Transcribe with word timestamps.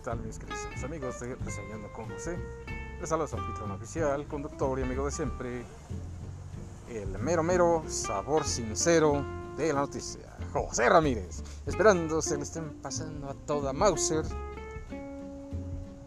¿qué 0.00 0.04
tal 0.04 0.20
mis 0.20 0.38
queridos 0.38 0.82
amigos 0.82 1.20
de 1.20 1.34
Reseñando 1.34 1.92
con 1.92 2.08
José? 2.08 2.38
Les 2.98 3.06
saluda 3.06 3.28
su 3.28 3.36
anfitrión 3.36 3.70
oficial, 3.70 4.26
conductor 4.26 4.78
y 4.78 4.82
amigo 4.82 5.04
de 5.04 5.10
siempre, 5.10 5.62
el 6.88 7.18
mero 7.18 7.42
mero 7.42 7.84
sabor 7.86 8.44
sincero 8.44 9.22
de 9.58 9.74
la 9.74 9.80
noticia, 9.80 10.22
José 10.54 10.88
Ramírez, 10.88 11.42
esperando 11.66 12.22
se 12.22 12.38
le 12.38 12.44
estén 12.44 12.80
pasando 12.80 13.28
a 13.28 13.34
toda 13.34 13.74
Mauser. 13.74 14.24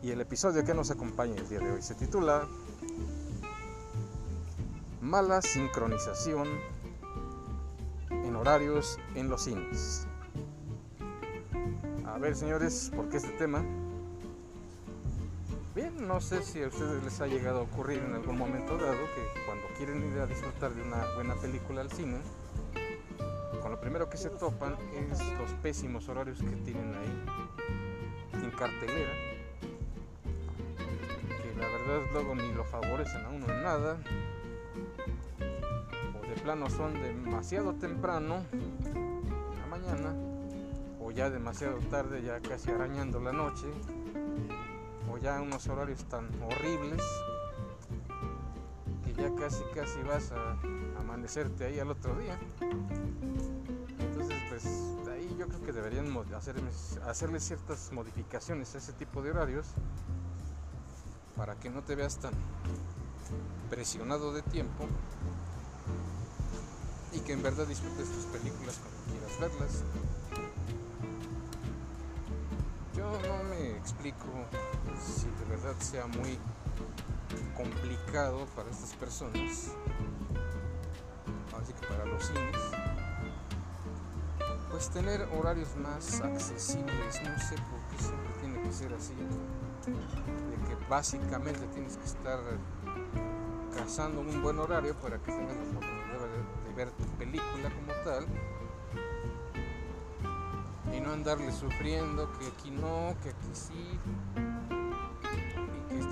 Y 0.02 0.10
el 0.10 0.22
episodio 0.22 0.66
que 0.66 0.74
nos 0.74 0.90
acompaña 0.90 1.36
el 1.36 1.48
día 1.48 1.60
de 1.60 1.74
hoy 1.74 1.82
se 1.84 1.94
titula 1.94 2.48
Mala 5.02 5.40
sincronización 5.44 6.48
en 8.10 8.36
horarios 8.36 8.98
en 9.14 9.30
los 9.30 9.44
cines. 9.44 10.08
A 12.08 12.18
ver, 12.18 12.36
señores, 12.36 12.92
¿por 12.96 13.08
qué 13.10 13.18
este 13.18 13.32
tema? 13.34 13.64
Bien, 15.76 16.08
no 16.08 16.22
sé 16.22 16.44
si 16.44 16.62
a 16.62 16.68
ustedes 16.68 17.04
les 17.04 17.20
ha 17.20 17.26
llegado 17.26 17.62
a 17.62 17.64
ocurrir 17.64 17.98
en 17.98 18.14
algún 18.14 18.38
momento 18.38 18.78
dado 18.78 19.00
que 19.16 19.42
cuando 19.48 19.66
quieren 19.76 20.04
ir 20.08 20.20
a 20.20 20.28
disfrutar 20.28 20.72
de 20.72 20.84
una 20.84 21.04
buena 21.16 21.34
película 21.34 21.82
al 21.82 21.92
cine, 21.92 22.20
con 23.60 23.72
lo 23.72 23.82
primero 23.82 24.08
que 24.08 24.18
se 24.18 24.30
topan 24.30 24.78
es 24.94 25.20
los 25.40 25.52
pésimos 25.64 26.08
horarios 26.10 26.38
que 26.44 26.56
tienen 26.58 26.94
ahí 26.94 27.26
en 28.34 28.52
cartelera, 28.52 29.14
que 31.42 31.56
la 31.60 31.68
verdad 31.68 32.08
luego 32.14 32.36
ni 32.36 32.54
lo 32.54 32.64
favorecen 32.66 33.26
a 33.26 33.30
uno 33.30 33.48
en 33.52 33.64
nada, 33.64 33.98
o 36.20 36.28
de 36.28 36.36
plano 36.44 36.70
son 36.70 36.94
demasiado 37.02 37.74
temprano 37.74 38.46
en 38.52 39.60
la 39.60 39.66
mañana 39.66 40.34
ya 41.16 41.30
demasiado 41.30 41.78
tarde, 41.92 42.24
ya 42.24 42.40
casi 42.40 42.72
arañando 42.72 43.20
la 43.20 43.32
noche, 43.32 43.68
o 43.68 44.03
ya 45.24 45.42
unos 45.42 45.66
horarios 45.70 46.04
tan 46.10 46.30
horribles 46.44 47.02
que 49.06 49.14
ya 49.14 49.34
casi 49.36 49.64
casi 49.74 50.04
vas 50.04 50.34
a 50.34 50.58
amanecerte 51.00 51.64
ahí 51.64 51.80
al 51.80 51.92
otro 51.92 52.14
día. 52.16 52.38
Entonces, 54.00 54.38
pues 54.50 54.66
ahí 55.10 55.34
yo 55.40 55.48
creo 55.48 55.64
que 55.64 55.72
deberían 55.72 56.14
hacer, 56.36 56.58
hacerle 57.08 57.40
ciertas 57.40 57.94
modificaciones 57.94 58.76
a 58.76 58.80
ese 58.80 58.92
tipo 58.92 59.22
de 59.22 59.32
horarios 59.32 59.68
para 61.38 61.56
que 61.56 61.70
no 61.70 61.82
te 61.84 61.96
veas 61.96 62.18
tan 62.18 62.34
presionado 63.70 64.34
de 64.34 64.42
tiempo 64.42 64.88
y 67.14 67.22
que 67.22 67.32
en 67.32 67.42
verdad 67.42 67.66
disfrutes 67.66 68.10
tus 68.10 68.26
películas 68.26 68.78
cuando 68.78 69.00
quieras 69.10 69.40
verlas. 69.40 69.84
no 72.98 73.44
me 73.50 73.78
explico 73.78 74.28
si 75.04 75.28
de 75.28 75.46
verdad 75.50 75.76
sea 75.80 76.08
muy 76.08 76.38
complicado 77.56 78.46
para 78.56 78.70
estas 78.70 78.94
personas, 78.94 79.72
así 81.62 81.74
que 81.74 81.88
para 81.88 82.06
los 82.06 82.26
cines, 82.26 82.58
pues 84.72 84.90
tener 84.90 85.28
horarios 85.38 85.76
más 85.78 86.22
accesibles, 86.22 87.22
no 87.24 87.40
sé 87.40 87.56
por 87.56 87.80
qué 87.90 88.04
siempre 88.04 88.34
tiene 88.42 88.62
que 88.62 88.72
ser 88.72 88.94
así, 88.94 89.14
de 89.16 90.68
que 90.68 90.86
básicamente 90.90 91.68
tienes 91.74 91.98
que 91.98 92.06
estar 92.06 92.40
cazando 93.76 94.22
un 94.22 94.42
buen 94.42 94.60
horario 94.60 94.96
para 94.96 95.18
que 95.18 95.32
tengas 95.32 95.56
la 95.56 95.64
oportunidad 95.64 96.28
de 96.68 96.74
ver 96.76 96.92
tu 96.92 97.06
película 97.18 97.70
como 97.70 97.94
tal 98.04 98.26
y 100.94 101.00
no 101.00 101.12
andarle 101.12 101.52
sufriendo 101.52 102.32
que 102.38 102.48
aquí 102.48 102.72
no, 102.72 103.16
que 103.24 103.30
aquí 103.30 103.50
sí, 103.54 104.00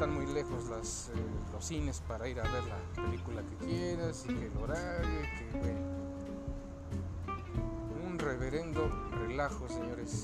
están 0.02 0.16
muy 0.16 0.26
lejos 0.34 0.64
eh, 0.64 1.12
los 1.54 1.64
cines 1.64 2.02
para 2.08 2.28
ir 2.28 2.40
a 2.40 2.44
ver 2.44 2.64
la 2.64 3.04
película 3.04 3.44
que 3.44 3.68
quieras 3.68 4.26
y 4.28 4.34
que 4.34 4.48
el 4.48 4.58
horario 4.58 5.22
que 5.52 5.76
un 8.04 8.18
reverendo 8.18 8.90
relajo 9.12 9.70
señores. 9.70 10.24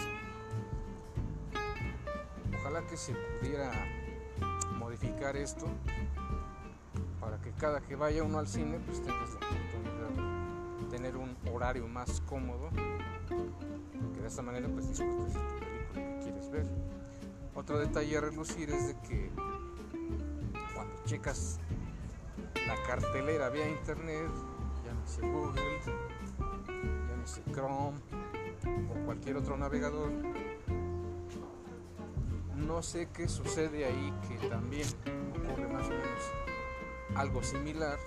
Ojalá 2.59 2.87
que 2.87 2.97
se 2.97 3.13
pudiera 3.13 3.71
modificar 4.79 5.37
esto 5.37 5.67
para 7.19 7.39
que 7.39 7.51
cada 7.51 7.79
que 7.79 7.95
vaya 7.95 8.23
uno 8.23 8.39
al 8.39 8.47
cine 8.47 8.79
pues 8.83 9.03
tengas 9.03 9.29
la 9.29 9.35
oportunidad 9.35 10.79
de 10.79 10.85
tener 10.89 11.15
un 11.15 11.37
horario 11.53 11.87
más 11.87 12.19
cómodo 12.21 12.71
que 14.15 14.21
de 14.21 14.27
esta 14.27 14.41
manera 14.41 14.67
pues 14.69 14.87
disfrutes 14.89 15.33
tu 15.33 15.39
película 15.59 16.17
que 16.17 16.23
quieres 16.23 16.49
ver. 16.49 16.65
Otro 17.53 17.77
detalle 17.77 18.17
a 18.17 18.21
relucir 18.21 18.71
es 18.71 18.87
de 18.87 18.95
que 19.01 19.31
checas 21.07 21.57
la 22.67 22.75
cartelera 22.85 23.47
vía 23.49 23.69
internet, 23.69 24.29
llámese 24.85 25.21
Google, 25.21 25.79
llámese 27.09 27.41
Chrome 27.53 27.97
o 28.91 29.05
cualquier 29.05 29.37
otro 29.37 29.55
navegador, 29.55 30.11
no 32.57 32.83
sé 32.83 33.07
qué 33.13 33.29
sucede 33.29 33.85
ahí 33.85 34.13
que 34.27 34.49
también 34.49 34.85
ocurre 35.31 35.67
más 35.69 35.85
o 35.85 35.91
menos 35.91 36.23
algo 37.15 37.41
similar 37.41 37.97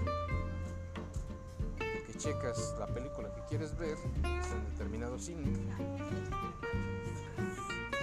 checas 2.19 2.77
la 2.78 2.87
película 2.87 3.34
que 3.34 3.41
quieres 3.49 3.75
ver 3.78 3.97
en 4.25 4.71
determinado 4.72 5.19
cine. 5.19 5.50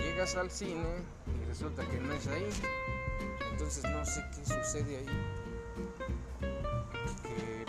Llegas 0.02 0.36
al 0.36 0.50
cine 0.50 1.04
y 1.40 1.46
resulta 1.46 1.88
que 1.88 2.00
no 2.00 2.12
es 2.14 2.26
ahí. 2.26 2.50
Entonces 3.52 3.84
no 3.84 4.04
sé 4.04 4.24
sucede 4.48 4.98
ahí. 4.98 5.06
Que 7.24 7.66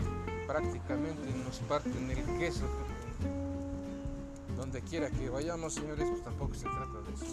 prácticamente 0.46 1.30
nos 1.44 1.58
parten 1.60 2.10
el 2.10 2.38
queso. 2.38 2.66
Donde 4.56 4.80
quiera 4.82 5.10
que 5.10 5.28
vayamos, 5.28 5.74
señores, 5.74 6.08
pues 6.08 6.22
tampoco 6.22 6.54
se 6.54 6.64
trata 6.64 7.00
de 7.00 7.14
eso. 7.14 7.26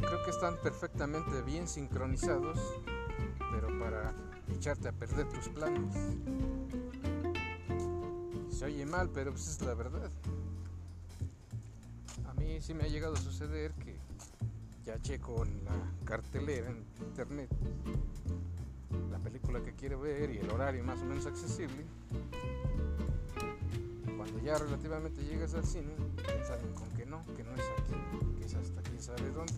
Creo 0.00 0.24
que 0.24 0.30
están 0.30 0.56
perfectamente 0.62 1.42
bien 1.42 1.68
sincronizados, 1.68 2.58
pero 3.52 3.78
para 3.78 4.14
echarte 4.54 4.88
a 4.88 4.92
perder 4.92 5.28
tus 5.28 5.48
planes. 5.48 5.94
Se 8.50 8.64
oye 8.64 8.86
mal, 8.86 9.08
pero 9.10 9.30
pues 9.32 9.48
es 9.48 9.60
la 9.62 9.74
verdad. 9.74 10.10
A 12.28 12.34
mí 12.34 12.60
sí 12.60 12.74
me 12.74 12.84
ha 12.84 12.88
llegado 12.88 13.14
a 13.14 13.20
suceder 13.20 13.72
que 13.74 13.89
ya 14.90 15.00
checo 15.02 15.44
la 15.44 16.04
cartelera 16.04 16.68
en 16.68 16.84
internet 16.98 17.48
la 19.08 19.18
película 19.20 19.62
que 19.62 19.72
quiero 19.74 20.00
ver 20.00 20.30
y 20.30 20.38
el 20.38 20.50
horario 20.50 20.82
más 20.82 21.00
o 21.00 21.04
menos 21.04 21.26
accesible. 21.26 21.84
Cuando 24.16 24.40
ya 24.40 24.58
relativamente 24.58 25.22
llegas 25.22 25.54
al 25.54 25.64
cine, 25.64 25.92
saben 26.44 26.72
con 26.74 26.88
que 26.90 27.06
no, 27.06 27.24
que 27.36 27.44
no 27.44 27.54
es 27.54 27.62
aquí, 27.78 27.94
que 28.36 28.46
es 28.46 28.54
hasta 28.54 28.82
quién 28.82 29.00
sabe 29.00 29.30
dónde. 29.30 29.52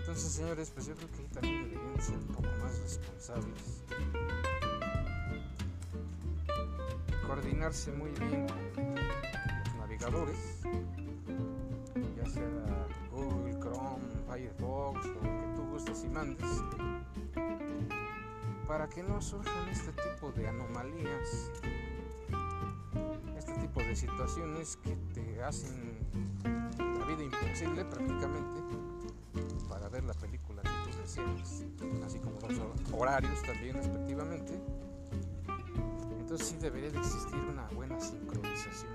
Entonces, 0.00 0.32
señores, 0.32 0.72
pues 0.74 0.86
yo 0.86 0.94
creo 0.96 1.10
que 1.12 1.22
también 1.32 1.70
deberían 1.70 2.02
ser 2.02 2.16
un 2.16 2.26
poco 2.26 2.48
más 2.62 2.76
responsables. 2.80 3.82
Coordinarse 7.28 7.92
muy 7.92 8.10
bien 8.10 8.46
los 8.48 9.76
navegadores, 9.76 10.36
ya 12.16 12.28
sea 12.28 12.63
Chrome, 13.74 14.04
Firefox, 14.28 15.06
lo 15.06 15.20
que 15.20 15.52
tú 15.56 15.62
gustes 15.70 16.04
y 16.04 16.08
mandes, 16.08 16.62
para 18.68 18.88
que 18.88 19.02
no 19.02 19.20
surjan 19.20 19.68
este 19.68 19.92
tipo 19.92 20.32
de 20.32 20.48
anomalías, 20.48 21.50
este 23.36 23.52
tipo 23.54 23.80
de 23.80 23.96
situaciones 23.96 24.76
que 24.76 24.96
te 25.12 25.42
hacen 25.42 25.98
la 26.78 27.06
vida 27.06 27.24
imposible 27.24 27.84
prácticamente 27.84 28.64
ver 29.94 30.04
la 30.04 30.14
película 30.14 30.60
que 30.62 30.90
tú 30.90 30.98
deseas, 30.98 31.62
así 32.04 32.18
como 32.18 32.40
los 32.40 32.92
horarios 32.92 33.40
también 33.42 33.76
respectivamente. 33.76 34.60
Entonces 36.18 36.48
sí 36.48 36.56
debería 36.60 36.90
de 36.90 36.98
existir 36.98 37.38
una 37.38 37.68
buena 37.68 38.00
sincronización. 38.00 38.92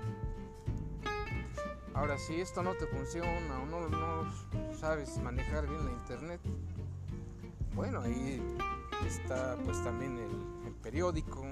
Ahora, 1.94 2.18
si 2.18 2.38
esto 2.38 2.62
no 2.62 2.74
te 2.74 2.86
funciona 2.86 3.62
o 3.62 3.66
no 3.66 3.88
sabes 4.80 5.18
manejar 5.18 5.68
bien 5.68 5.84
la 5.84 5.92
internet, 5.92 6.40
bueno, 7.74 8.00
ahí 8.00 8.42
está 9.06 9.54
pues 9.62 9.84
también 9.84 10.18
el, 10.18 10.72
periódico, 10.82 11.44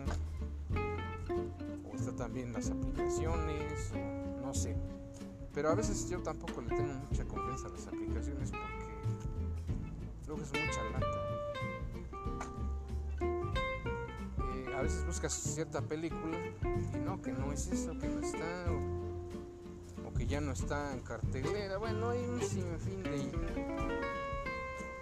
o 1.84 1.94
está 1.94 2.16
también 2.16 2.54
las 2.54 2.70
aplicaciones, 2.70 3.92
o 3.92 4.46
no 4.46 4.54
sé. 4.54 4.74
Pero 5.52 5.68
a 5.68 5.74
veces 5.74 6.08
yo 6.08 6.22
tampoco 6.22 6.62
le 6.62 6.68
tengo 6.68 6.94
mucha 6.94 7.24
confianza 7.26 7.66
a 7.66 7.70
las 7.70 7.86
aplicaciones 7.86 8.50
porque 8.50 8.88
Luego 10.26 10.42
es 10.42 10.48
mucha 10.48 10.82
lata. 10.92 11.06
Eh, 14.40 14.74
a 14.74 14.82
veces 14.82 15.04
buscas 15.04 15.34
cierta 15.34 15.82
película 15.82 16.38
y 16.94 16.98
no, 17.04 17.20
que 17.20 17.32
no 17.32 17.52
es 17.52 17.66
eso, 17.66 17.92
que 17.98 18.08
no 18.08 18.20
está, 18.20 18.72
o, 18.72 18.97
ya 20.28 20.40
no 20.42 20.52
está 20.52 20.92
en 20.92 21.00
cartelera. 21.00 21.78
Bueno, 21.78 22.10
hay 22.10 22.22
un 22.24 22.40
sinfín 22.40 23.02
de 23.02 23.32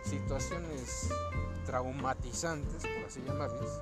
situaciones 0.04 1.08
traumatizantes, 1.64 2.82
por 2.82 3.04
así 3.06 3.20
llamarles. 3.26 3.80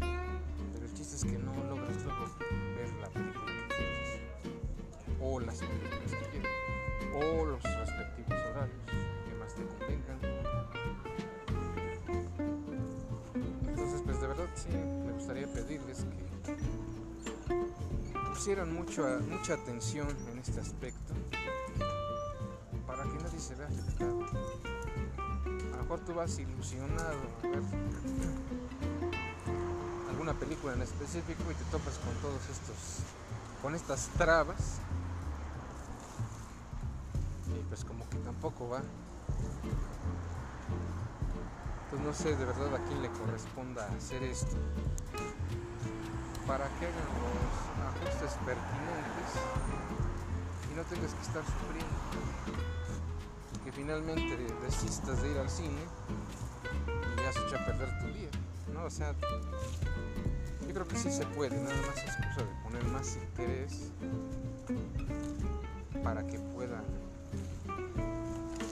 Pero 0.00 0.86
el 0.86 0.94
chiste 0.94 1.16
es 1.16 1.24
que 1.24 1.38
no 1.38 1.52
logras 1.68 2.02
luego 2.02 2.24
ver 2.76 2.90
la 3.00 3.08
película 3.10 3.52
que 3.68 3.74
quieres, 3.76 4.20
o 5.20 5.40
las 5.40 5.58
películas 5.58 6.12
que 6.12 6.26
quieres, 6.30 6.50
o 7.14 7.44
los 7.44 7.62
respectivos 7.62 8.40
horarios 8.50 8.80
que 9.28 9.34
más 9.38 9.54
te 9.54 9.62
convengan. 9.66 10.18
Entonces, 13.68 14.02
pues 14.02 14.20
de 14.20 14.26
verdad 14.26 14.48
sí, 14.54 14.70
me 14.70 15.12
gustaría 15.12 15.46
pedirles 15.52 16.06
que 16.46 16.69
pusieran 18.40 18.72
mucho, 18.72 19.06
mucha 19.28 19.52
atención 19.52 20.08
en 20.32 20.38
este 20.38 20.58
aspecto 20.60 21.12
para 22.86 23.02
que 23.02 23.22
nadie 23.22 23.38
se 23.38 23.54
vea 23.54 23.66
afectado. 23.66 24.24
A 25.74 25.76
lo 25.76 25.82
mejor 25.82 26.00
tú 26.06 26.14
vas 26.14 26.38
ilusionado 26.38 27.18
a 27.44 27.46
ver 27.46 27.62
alguna 30.08 30.32
película 30.32 30.72
en 30.72 30.80
específico 30.80 31.42
y 31.50 31.54
te 31.54 31.64
topas 31.64 31.98
con 31.98 32.14
todos 32.22 32.40
estos, 32.50 33.04
con 33.60 33.74
estas 33.74 34.08
trabas. 34.16 34.78
Y 37.46 37.62
pues 37.68 37.84
como 37.84 38.08
que 38.08 38.16
tampoco 38.20 38.70
va. 38.70 38.80
Pues 41.90 42.00
no 42.00 42.14
sé 42.14 42.34
de 42.36 42.44
verdad 42.46 42.74
a 42.74 42.84
quién 42.84 43.02
le 43.02 43.10
corresponda 43.10 43.86
hacer 43.98 44.22
esto 44.22 44.56
para 46.46 46.66
que 46.78 46.86
hagan 46.86 47.04
los 47.22 47.69
ajustes 48.00 48.32
pertinentes 48.44 49.30
y 50.70 50.76
no 50.76 50.82
tengas 50.84 51.14
que 51.14 51.22
estar 51.22 51.42
sufriendo. 51.44 52.00
Que 53.64 53.72
finalmente 53.72 54.36
desistas 54.62 55.22
de 55.22 55.30
ir 55.30 55.38
al 55.38 55.50
cine 55.50 55.82
y 57.16 57.20
has 57.26 57.36
hecho 57.36 57.56
a 57.56 57.64
perder 57.64 57.98
tu 58.00 58.06
día. 58.06 58.30
¿no? 58.72 58.84
O 58.84 58.90
sea, 58.90 59.14
yo 60.66 60.74
creo 60.74 60.88
que 60.88 60.96
sí 60.96 61.10
se 61.10 61.26
puede, 61.26 61.56
nada 61.56 61.76
más 61.86 61.96
es 61.98 62.16
cosa 62.16 62.46
de 62.46 62.62
poner 62.62 62.84
más 62.84 63.16
interés 63.16 63.90
para 66.02 66.26
que 66.26 66.38
puedan 66.38 66.84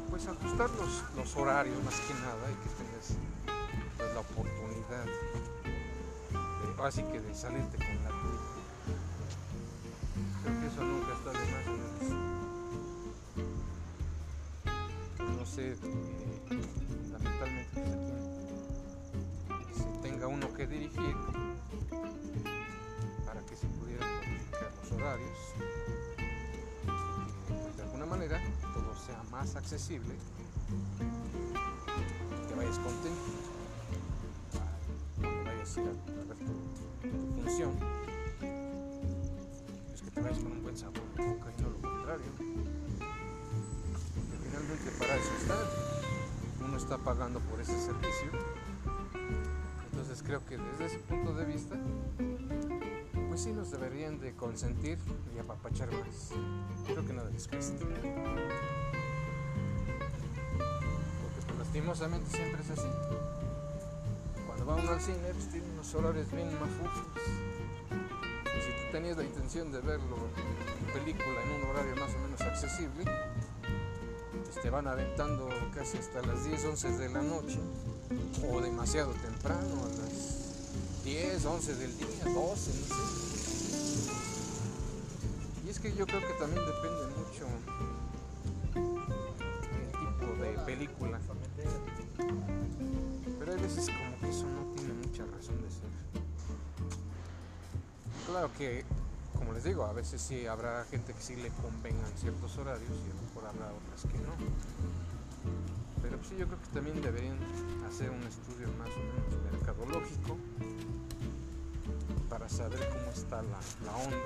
pues 0.08 0.26
ajustar 0.26 0.70
los, 0.70 1.04
los 1.16 1.36
horarios 1.36 1.82
más 1.84 2.00
que 2.00 2.14
nada 2.14 2.50
y 2.50 2.54
que 2.62 2.70
tengas 2.76 3.18
pues, 3.98 4.14
la 4.14 4.20
oportunidad 4.20 4.58
así 6.84 7.02
que 7.02 7.20
de 7.20 7.34
salirte 7.34 7.76
con 7.76 7.97
Lamentablemente 17.10 17.82
pues 19.46 19.60
aquí 19.60 19.74
se 19.74 19.84
tenga 20.02 20.26
uno 20.28 20.52
que 20.54 20.66
dirigir 20.66 21.14
para 23.26 23.40
que 23.42 23.56
se 23.56 23.66
pudieran 23.66 24.08
modificar 24.16 24.72
los 24.80 24.92
horarios 24.92 25.38
pues, 26.86 27.76
de 27.76 27.82
alguna 27.82 28.06
manera 28.06 28.40
todo 28.62 28.96
sea 28.96 29.22
más 29.30 29.56
accesible, 29.56 30.14
que 32.48 32.54
vayas 32.54 32.78
contento 32.78 33.18
cuando 35.20 35.44
vayas 35.44 35.76
a 35.76 35.80
ir 35.82 35.88
a 35.88 35.92
es 39.92 40.02
que 40.02 40.10
te 40.10 40.20
vayas 40.20 40.38
con 40.38 40.52
un 40.52 40.62
buen 40.62 40.76
sabor 40.76 41.02
de 41.16 41.26
boca 41.26 41.52
y 41.58 41.62
no 41.62 41.70
lo 41.70 41.80
contrario. 41.80 42.77
Para 44.98 45.14
eso 45.16 45.30
está. 45.40 45.56
Uno 46.64 46.76
está 46.76 46.98
pagando 46.98 47.40
por 47.40 47.60
ese 47.60 47.78
servicio. 47.78 48.30
Entonces 49.90 50.22
creo 50.22 50.44
que 50.44 50.58
desde 50.58 50.86
ese 50.86 50.98
punto 50.98 51.34
de 51.34 51.44
vista, 51.44 51.76
pues 53.28 53.42
sí 53.42 53.52
nos 53.52 53.70
deberían 53.70 54.20
de 54.20 54.34
consentir 54.34 54.98
y 55.34 55.38
apapachar 55.38 55.90
más. 55.90 56.32
Creo 56.86 57.06
que 57.06 57.12
nada 57.12 57.30
les 57.30 57.48
cuesta. 57.48 57.78
Porque 57.84 58.12
pues, 61.46 61.58
lastimosamente 61.58 62.30
siempre 62.30 62.62
es 62.62 62.70
así 62.70 62.88
va 64.68 64.74
uno 64.74 64.90
al 64.90 65.00
cine, 65.00 65.32
pues 65.32 65.48
tiene 65.48 65.66
unos 65.72 65.94
horarios 65.94 66.30
bien 66.30 66.52
mafufos. 66.60 67.06
Y 68.44 68.60
si 68.60 68.70
tú 68.70 68.92
tenías 68.92 69.16
la 69.16 69.24
intención 69.24 69.72
de 69.72 69.80
verlo, 69.80 70.16
película 70.92 71.42
en 71.42 71.64
un 71.64 71.70
horario 71.70 71.96
más 71.96 72.14
o 72.14 72.18
menos 72.18 72.40
accesible, 72.40 73.04
te 74.62 74.70
van 74.70 74.86
aventando 74.88 75.48
casi 75.74 75.98
hasta 75.98 76.20
las 76.22 76.44
10, 76.44 76.64
11 76.64 76.98
de 76.98 77.08
la 77.10 77.22
noche, 77.22 77.58
o 78.50 78.60
demasiado 78.60 79.12
temprano, 79.12 79.84
a 79.84 79.88
las 79.88 81.02
10, 81.04 81.44
11 81.44 81.74
del 81.76 81.96
día, 81.96 82.24
12, 82.24 82.34
no 82.34 82.54
sé. 82.54 82.68
Y 85.64 85.70
es 85.70 85.78
que 85.80 85.94
yo 85.94 86.06
creo 86.06 86.20
que 86.20 86.32
también 86.34 86.64
depende 86.64 87.06
mucho 87.16 87.46
el 88.74 89.90
tipo 89.92 90.42
de 90.42 90.58
película. 90.64 91.20
Pero 93.38 93.52
hay 93.52 93.60
veces 93.60 93.86
como 93.86 94.32
eso 94.32 94.46
no 94.46 94.74
tiene 94.74 94.92
mucha 94.94 95.24
razón 95.26 95.62
de 95.62 95.70
ser. 95.70 95.88
Claro 98.26 98.50
que, 98.56 98.84
como 99.36 99.52
les 99.52 99.64
digo, 99.64 99.84
a 99.84 99.92
veces 99.92 100.20
sí 100.20 100.46
habrá 100.46 100.84
gente 100.90 101.12
que 101.12 101.22
sí 101.22 101.36
le 101.36 101.50
convengan 101.50 102.10
ciertos 102.16 102.56
horarios 102.58 102.90
y 102.90 103.10
habrá 103.48 103.72
otras 103.72 104.02
que 104.02 104.18
no. 104.18 104.32
Pero 106.02 106.18
sí, 106.22 106.36
yo 106.38 106.46
creo 106.46 106.60
que 106.60 106.68
también 106.68 107.00
deberían 107.02 107.38
hacer 107.88 108.10
un 108.10 108.22
estudio 108.22 108.68
más 108.78 108.90
o 108.90 109.00
menos 109.00 109.52
mercadológico 109.52 110.36
para 112.28 112.48
saber 112.48 112.78
cómo 112.88 113.10
está 113.10 113.42
la, 113.42 113.58
la 113.84 113.96
onda. 113.96 114.16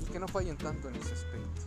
Y 0.00 0.04
que 0.12 0.18
no 0.18 0.28
fallen 0.28 0.56
tanto 0.56 0.88
en 0.88 0.96
ese 0.96 1.12
aspecto. 1.12 1.62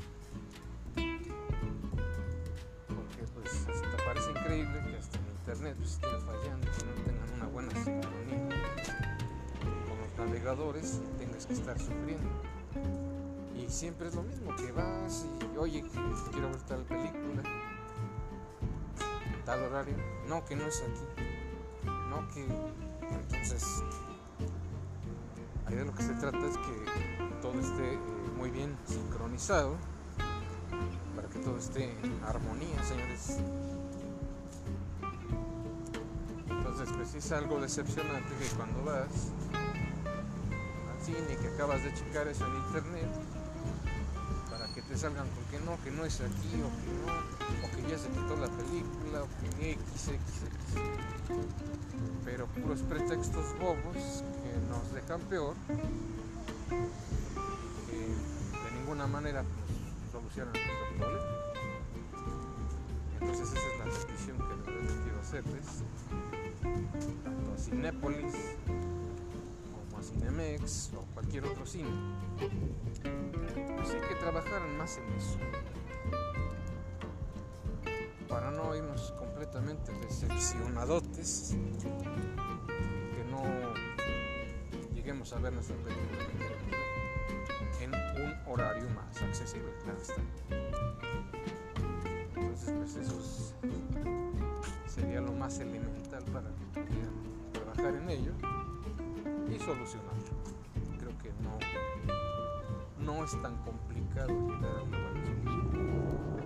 Porque 2.88 3.24
pues 3.34 3.54
hasta 3.54 4.06
parece 4.06 4.32
increíble 4.32 4.82
que 4.82 4.98
hasta 4.98 5.20
internet 5.20 5.76
pues, 5.78 5.92
esté 5.92 6.08
fallando, 6.08 6.72
que 6.72 6.86
no 6.86 6.94
tengan 7.06 7.34
una 7.36 7.48
buena 7.48 7.72
sincronía 7.72 8.50
con 9.88 9.98
los 10.00 10.28
navegadores 10.28 11.00
y 11.16 11.20
tengas 11.20 11.46
que 11.46 11.54
estar 11.54 11.80
sufriendo. 11.80 12.53
Y 13.64 13.70
siempre 13.70 14.10
es 14.10 14.16
lo 14.16 14.24
mismo, 14.24 14.54
que 14.58 14.74
vas 14.74 15.26
y 15.54 15.58
oye, 15.58 15.84
quiero 16.32 16.50
ver 16.50 16.62
tal 16.64 16.84
película, 16.84 17.44
tal 19.46 19.64
horario, 19.64 19.96
no, 20.28 20.44
que 20.44 20.56
no 20.58 20.66
es 20.66 20.82
aquí, 20.82 21.24
no, 22.10 22.28
que 22.28 22.46
entonces 23.10 23.84
ahí 25.66 25.76
de 25.76 25.86
lo 25.86 25.94
que 25.94 26.04
se 26.04 26.14
trata 26.16 26.40
es 26.40 26.58
que 26.58 27.42
todo 27.42 27.58
esté 27.58 27.94
eh, 27.94 28.00
muy 28.38 28.52
bien 28.52 28.78
sincronizado 28.86 29.78
para 31.16 31.30
que 31.30 31.40
todo 31.40 31.58
esté 31.58 31.86
en 32.04 32.22
armonía, 32.26 32.84
señores. 32.84 33.38
Entonces, 36.50 36.90
pues 36.98 37.16
es 37.16 37.32
algo 37.32 37.62
decepcionante 37.62 38.30
que 38.40 38.56
cuando 38.58 38.84
vas 38.84 39.32
al 40.92 41.02
cine 41.02 41.38
que 41.42 41.48
acabas 41.48 41.82
de 41.82 41.94
checar 41.94 42.28
eso 42.28 42.46
en 42.46 42.56
internet, 42.56 43.33
salgan 44.98 45.28
con 45.30 45.44
que 45.46 45.60
no, 45.66 45.82
que 45.84 45.92
no 45.92 46.06
es 46.06 46.22
aquí, 46.22 46.62
o 46.62 46.70
que 46.80 46.92
no, 47.00 47.08
o 47.66 47.72
que 47.76 47.82
ya 47.90 47.98
se 47.98 48.10
quitó 48.10 48.36
la 48.36 48.48
película, 48.48 49.24
o 49.24 49.28
que 49.40 49.72
X, 49.72 50.08
X, 50.08 50.14
X. 50.14 50.82
Pero 52.26 52.48
puros 52.48 52.82
pretextos 52.82 53.58
bobos 53.60 54.24
que 54.44 54.54
nos 54.70 54.94
dejan 54.94 55.22
peor, 55.22 55.56
que 57.90 57.98
de 57.98 58.72
ninguna 58.80 59.08
manera 59.08 59.44
pues, 59.44 60.12
solucionan 60.12 60.54
nuestro 60.54 60.98
problema. 60.98 61.44
Entonces 63.20 63.48
esa 63.50 63.68
es 63.68 63.80
la 63.80 63.86
petición 63.86 64.38
que 64.38 64.72
les 64.84 64.94
quiero 65.02 65.20
hacerles 65.22 65.66
tanto 67.24 67.54
a 67.54 67.58
Cinépolis 67.58 68.36
Cinemex 70.04 70.92
o 70.96 71.02
cualquier 71.14 71.46
otro 71.46 71.66
cine, 71.66 71.90
pues 73.78 73.90
hay 73.92 74.02
que 74.02 74.16
trabajar 74.16 74.62
más 74.78 74.98
en 74.98 75.14
eso. 75.14 75.38
Para 78.28 78.52
no 78.52 78.76
irnos 78.76 79.12
completamente 79.14 79.92
decepcionadotes 80.02 81.56
que 81.80 83.24
no 83.32 83.44
lleguemos 84.94 85.32
a 85.34 85.40
ver 85.40 85.54
nuestra 85.54 85.76
película 85.78 86.04
en 87.82 87.94
un 87.94 88.52
horario 88.52 88.90
más 88.90 89.22
accesible, 89.22 89.72
claro 89.84 90.02
está. 90.02 90.22
Entonces, 92.36 92.74
pues 92.78 92.96
eso 92.96 93.20
es 93.20 93.54
sería 94.94 95.22
lo 95.22 95.32
más 95.34 95.58
elemental 95.60 96.24
para 96.26 96.52
trabajar 97.52 97.96
en 97.96 98.10
ello 98.10 98.33
solucionarlo. 99.64 100.22
Creo 101.00 101.18
que 101.20 101.32
no, 101.42 101.58
no 103.00 103.24
es 103.24 103.32
tan 103.42 103.56
complicado 103.64 104.28
llegar 104.28 104.78
a 104.78 104.84
una 104.84 104.98
buena 104.98 105.26
solución. 105.26 106.44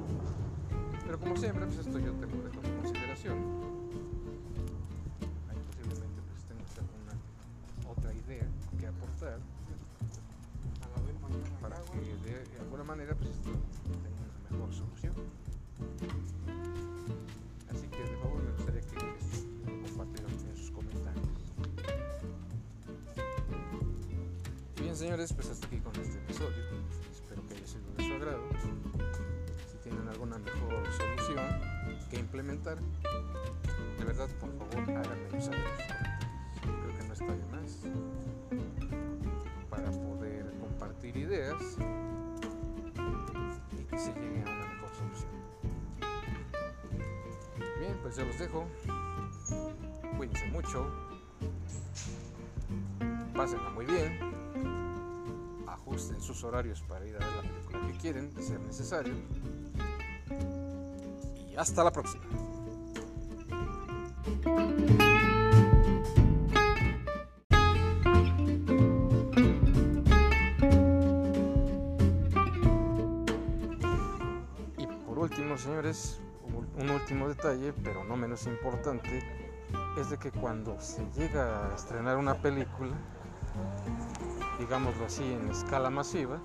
Pero 1.03 1.19
como 1.19 1.35
siempre, 1.37 1.65
pues 1.65 1.79
esto 1.79 1.97
yo 1.97 2.11
te 2.13 2.27
lo 2.27 2.43
dejo 2.43 2.61
en 2.63 2.81
consideración. 2.81 3.37
Ahí 5.49 5.57
posiblemente 5.65 6.21
pues 6.29 6.45
tengas 6.45 6.77
alguna 6.77 7.91
otra 7.91 8.13
idea 8.13 8.47
que 8.79 8.87
aportar 8.87 9.39
para 11.59 11.75
que 11.81 11.99
de 11.99 12.59
alguna 12.59 12.83
manera 12.83 13.15
pues 13.15 13.31
señores, 24.97 25.31
pues 25.31 25.47
hasta 25.49 25.67
aquí 25.67 25.77
con 25.79 25.95
este 25.95 26.17
episodio. 26.17 26.57
Espero 27.11 27.47
que 27.47 27.53
haya 27.53 27.67
sido 27.67 27.93
de 27.95 28.03
su 28.03 28.13
agrado. 28.15 28.41
Si 29.71 29.77
tienen 29.83 30.07
alguna 30.07 30.39
mejor 30.39 30.83
solución 30.91 31.45
que 32.09 32.19
implementar, 32.19 32.79
de 33.99 34.05
verdad 34.05 34.27
por 34.39 34.49
favor 34.57 34.89
háganme 34.89 35.39
saber. 35.39 35.59
Creo 36.61 36.97
que 36.97 37.07
no 37.07 37.13
está 37.13 37.25
de 37.25 37.45
más 37.45 37.79
para 39.69 39.91
poder 39.91 40.51
compartir 40.59 41.15
ideas 41.15 41.61
y 43.77 43.83
que 43.83 43.99
se 43.99 44.13
llegue 44.15 44.41
a 44.41 44.49
una 44.49 44.73
mejor 44.73 44.89
solución. 44.95 45.31
Bien, 47.79 47.99
pues 48.01 48.15
ya 48.15 48.25
los 48.25 48.39
dejo. 48.39 48.67
Cuídense 50.17 50.47
mucho. 50.47 50.91
Pásenla 53.35 53.69
muy 53.69 53.85
bien. 53.85 54.46
Ajusten 55.97 56.21
sus 56.21 56.43
horarios 56.43 56.83
para 56.83 57.07
ir 57.07 57.15
a 57.15 57.17
ver 57.17 57.27
la 57.37 57.41
película 57.41 57.87
que 57.87 57.97
quieren, 57.97 58.31
de 58.35 58.43
ser 58.43 58.59
necesario. 58.59 59.15
Y 61.49 61.55
hasta 61.55 61.83
la 61.83 61.91
próxima. 61.91 62.23
Y 74.77 74.85
por 75.07 75.17
último, 75.17 75.57
señores, 75.57 76.21
un 76.77 76.91
último 76.91 77.27
detalle, 77.27 77.73
pero 77.83 78.03
no 78.03 78.15
menos 78.15 78.45
importante, 78.45 79.23
es 79.99 80.11
de 80.11 80.19
que 80.19 80.31
cuando 80.31 80.79
se 80.79 81.03
llega 81.15 81.71
a 81.71 81.75
estrenar 81.75 82.17
una 82.17 82.39
película, 82.39 82.95
digámoslo 84.59 85.05
así, 85.05 85.23
en 85.23 85.49
escala 85.49 85.89
masiva, 85.89 86.39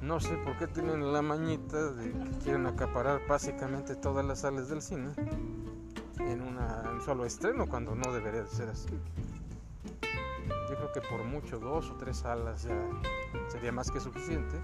no 0.00 0.18
sé 0.20 0.36
por 0.38 0.56
qué 0.58 0.66
tienen 0.66 1.12
la 1.12 1.22
mañita 1.22 1.92
de 1.92 2.10
que 2.12 2.38
quieren 2.42 2.66
acaparar 2.66 3.20
básicamente 3.28 3.94
todas 3.94 4.24
las 4.24 4.40
salas 4.40 4.68
del 4.68 4.82
cine 4.82 5.10
en 6.18 6.42
una- 6.42 6.90
un 6.92 7.00
solo 7.02 7.24
estreno, 7.24 7.66
cuando 7.68 7.94
no 7.94 8.12
debería 8.12 8.42
de 8.42 8.48
ser 8.48 8.68
así. 8.68 8.88
Yo 10.70 10.76
creo 10.76 10.92
que 10.92 11.00
por 11.02 11.24
mucho 11.24 11.58
dos 11.58 11.90
o 11.90 11.94
tres 11.96 12.18
salas 12.18 12.62
ya 12.64 12.88
sería 13.48 13.70
más 13.72 13.90
que 13.90 14.00
suficiente 14.00 14.56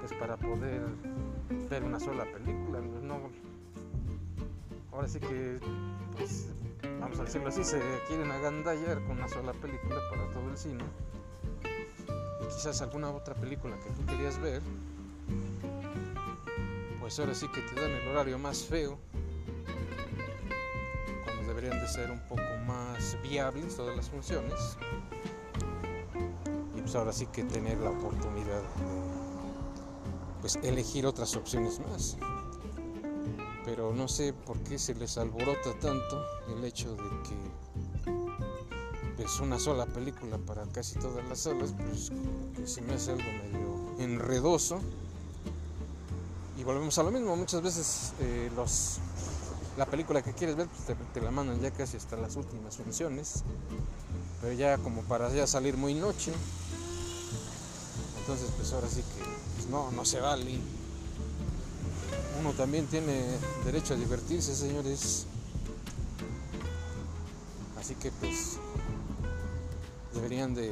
pues, 0.00 0.12
para 0.14 0.36
poder 0.36 0.82
ver 1.70 1.84
una 1.84 2.00
sola 2.00 2.24
película. 2.24 2.80
No, 2.80 3.20
ahora 4.92 5.08
sí 5.08 5.20
que, 5.20 5.60
pues, 6.16 6.48
vamos 7.02 7.18
a 7.18 7.24
decirlo 7.24 7.48
así, 7.48 7.64
se 7.64 7.80
quieren 8.06 8.30
agandallar 8.30 9.02
con 9.02 9.18
una 9.18 9.28
sola 9.28 9.52
película 9.52 9.96
para 10.08 10.32
todo 10.32 10.48
el 10.48 10.56
cine. 10.56 10.84
Y 12.40 12.46
quizás 12.46 12.80
alguna 12.80 13.10
otra 13.10 13.34
película 13.34 13.76
que 13.80 13.90
tú 13.90 14.06
querías 14.06 14.38
ver, 14.40 14.62
pues 17.00 17.18
ahora 17.18 17.34
sí 17.34 17.48
que 17.48 17.60
te 17.60 17.80
dan 17.80 17.90
el 17.90 18.08
horario 18.08 18.38
más 18.38 18.64
feo, 18.64 18.98
cuando 21.24 21.48
deberían 21.48 21.80
de 21.80 21.88
ser 21.88 22.10
un 22.10 22.20
poco 22.20 22.42
más 22.66 23.18
viables 23.22 23.76
todas 23.76 23.96
las 23.96 24.08
funciones. 24.08 24.78
Y 26.76 26.80
pues 26.80 26.94
ahora 26.94 27.12
sí 27.12 27.26
que 27.26 27.42
tener 27.44 27.78
la 27.78 27.90
oportunidad 27.90 28.62
de 28.62 29.12
pues 30.40 30.56
elegir 30.62 31.06
otras 31.06 31.34
opciones 31.36 31.80
más. 31.80 32.16
Pero 33.64 33.92
no 33.92 34.08
sé 34.08 34.32
por 34.32 34.58
qué 34.60 34.78
se 34.78 34.94
les 34.94 35.18
alborota 35.18 35.72
tanto 35.80 36.24
el 36.56 36.64
hecho 36.64 36.94
de 36.96 37.08
que 37.22 37.52
pues 39.16 39.38
una 39.40 39.58
sola 39.58 39.86
película 39.86 40.38
para 40.38 40.64
casi 40.66 40.98
todas 40.98 41.24
las 41.28 41.40
salas, 41.40 41.72
pues 41.76 42.10
como 42.10 42.52
que 42.54 42.66
se 42.66 42.80
me 42.82 42.94
hace 42.94 43.12
algo 43.12 43.22
medio 43.22 44.04
enredoso. 44.04 44.80
Y 46.58 46.64
volvemos 46.64 46.98
a 46.98 47.02
lo 47.02 47.10
mismo, 47.10 47.36
muchas 47.36 47.62
veces 47.62 48.12
eh, 48.20 48.50
los, 48.56 48.98
la 49.76 49.86
película 49.86 50.22
que 50.22 50.32
quieres 50.32 50.56
ver 50.56 50.68
pues 50.68 50.84
te, 50.86 50.94
te 50.94 51.20
la 51.20 51.30
mandan 51.30 51.60
ya 51.60 51.70
casi 51.70 51.96
hasta 51.96 52.16
las 52.16 52.36
últimas 52.36 52.76
funciones, 52.76 53.44
pero 54.40 54.52
ya 54.54 54.78
como 54.78 55.02
para 55.02 55.32
ya 55.32 55.46
salir 55.46 55.76
muy 55.76 55.94
noche. 55.94 56.32
Entonces 58.20 58.50
pues 58.56 58.72
ahora 58.72 58.88
sí 58.88 59.02
que 59.02 59.24
pues, 59.56 59.68
no, 59.68 59.90
no 59.92 60.04
se 60.04 60.20
vale. 60.20 60.58
También 62.50 62.86
tiene 62.86 63.24
derecho 63.64 63.94
a 63.94 63.96
divertirse, 63.96 64.54
señores. 64.54 65.26
Así 67.78 67.94
que 67.94 68.10
pues 68.10 68.58
deberían 70.12 70.54
de 70.54 70.70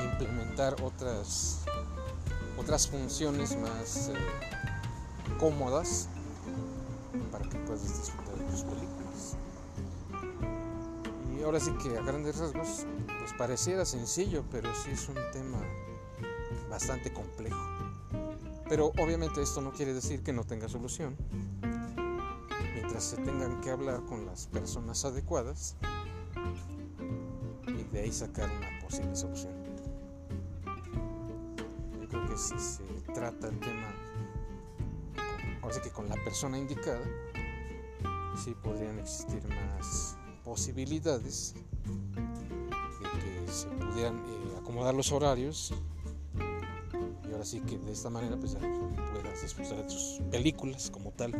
implementar 0.00 0.76
otras 0.82 1.60
otras 2.58 2.88
funciones 2.88 3.56
más 3.56 4.08
eh, 4.08 4.14
cómodas 5.38 6.08
para 7.32 7.48
que 7.48 7.56
puedas 7.58 7.82
disfrutar 7.82 8.34
de 8.36 8.44
tus 8.44 8.62
películas. 8.62 9.36
Y 11.38 11.42
ahora 11.42 11.58
sí 11.58 11.70
que 11.82 11.96
a 11.96 12.02
grandes 12.02 12.36
rasgos 12.36 12.84
pues 13.06 13.32
pareciera 13.38 13.84
sencillo, 13.86 14.44
pero 14.50 14.68
sí 14.74 14.90
es 14.90 15.08
un 15.08 15.16
tema 15.32 15.58
bastante 16.68 17.12
complejo. 17.12 17.69
Pero 18.70 18.92
obviamente 19.00 19.42
esto 19.42 19.60
no 19.60 19.72
quiere 19.72 19.92
decir 19.92 20.22
que 20.22 20.32
no 20.32 20.44
tenga 20.44 20.68
solución. 20.68 21.16
Mientras 22.72 23.02
se 23.02 23.16
tengan 23.16 23.60
que 23.60 23.70
hablar 23.70 24.04
con 24.04 24.24
las 24.24 24.46
personas 24.46 25.04
adecuadas 25.04 25.76
y 27.66 27.82
de 27.92 28.00
ahí 28.00 28.12
sacar 28.12 28.48
una 28.48 28.78
posible 28.80 29.16
solución. 29.16 29.52
Yo 32.00 32.08
creo 32.08 32.28
que 32.28 32.38
si 32.38 32.56
se 32.60 32.84
trata 33.12 33.48
el 33.48 33.58
tema, 33.58 33.92
ahora 35.62 35.82
que 35.82 35.90
con 35.90 36.08
la 36.08 36.14
persona 36.22 36.56
indicada, 36.56 37.04
sí 38.36 38.54
podrían 38.62 39.00
existir 39.00 39.42
más 39.48 40.16
posibilidades 40.44 41.54
de 43.00 43.18
que 43.18 43.52
se 43.52 43.66
pudieran 43.66 44.16
eh, 44.28 44.58
acomodar 44.60 44.94
los 44.94 45.10
horarios 45.10 45.74
ahora 47.40 47.48
sí 47.48 47.60
que 47.60 47.78
de 47.78 47.92
esta 47.92 48.10
manera 48.10 48.36
pues 48.36 48.54
puedas 48.54 49.40
disfrutar 49.40 49.78
de 49.78 49.84
tus 49.84 50.20
películas 50.30 50.90
como 50.90 51.10
tal. 51.12 51.32